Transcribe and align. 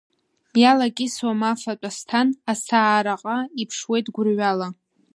Иалакьысуам 0.61 1.41
афатә 1.51 1.85
асҭан, 1.89 2.27
асаараҟа 2.51 3.37
иԥшуеит 3.61 4.05
гәырҩала. 4.13 4.67